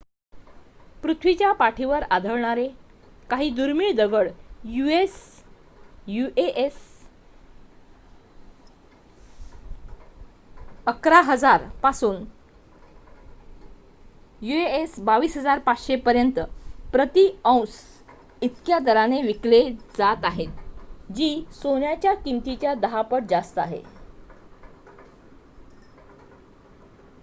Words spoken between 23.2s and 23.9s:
जास्त आहे